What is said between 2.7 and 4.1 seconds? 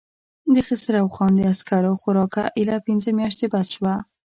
پنځه مياشتې بس شوه.